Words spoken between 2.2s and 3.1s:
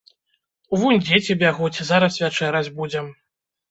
вячэраць будзем.